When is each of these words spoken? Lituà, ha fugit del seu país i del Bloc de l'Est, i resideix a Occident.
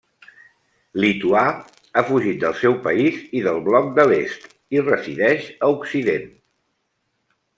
Lituà, 1.01 1.41
ha 1.95 2.03
fugit 2.07 2.39
del 2.45 2.55
seu 2.61 2.77
país 2.87 3.19
i 3.41 3.43
del 3.49 3.61
Bloc 3.69 3.91
de 4.01 4.07
l'Est, 4.13 4.49
i 4.79 4.83
resideix 4.89 5.47
a 5.67 5.71
Occident. 5.77 6.27